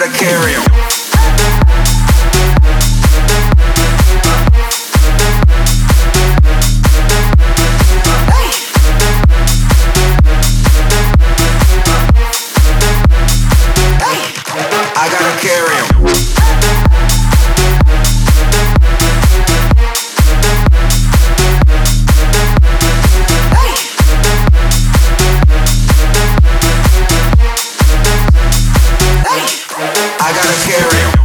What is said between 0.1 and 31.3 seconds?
carry 'em. Scary.